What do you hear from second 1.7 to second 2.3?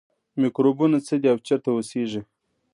اوسیږي